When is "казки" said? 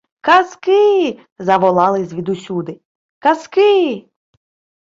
0.21-0.87, 3.19-4.07